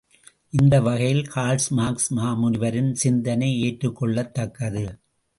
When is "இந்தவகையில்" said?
0.49-1.25